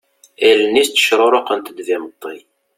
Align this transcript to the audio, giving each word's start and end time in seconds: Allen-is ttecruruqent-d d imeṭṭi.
Allen-is 0.49 0.87
ttecruruqent-d 0.89 1.77
d 1.87 1.89
imeṭṭi. 1.95 2.37